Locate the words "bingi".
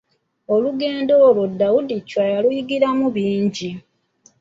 3.15-3.69